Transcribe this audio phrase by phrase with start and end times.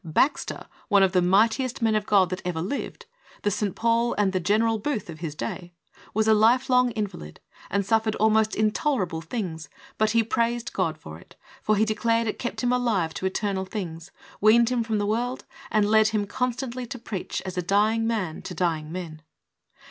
[0.03, 3.05] Baxter, one of the mightiest men of God that ever lived,
[3.43, 3.75] the St.
[3.75, 5.73] Paul and the General Booth of his day,
[6.15, 7.39] was a life long invalid
[7.69, 9.69] and suf fered almost intolerable things,
[9.99, 13.65] but he praised God for it, for he declared it kept him alive to eternal
[13.67, 14.09] things,
[14.41, 18.41] weaned him from the world and led him constantly to "preach as a dying man
[18.41, 19.21] to dying men."